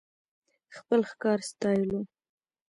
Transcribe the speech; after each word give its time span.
خپل 0.77 0.99
ښکار 1.09 1.39
ستايلو. 1.51 2.01